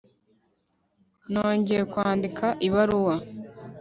Nongeye 1.31 1.83
kwandika 1.91 2.45
ibaruwa 2.67 3.15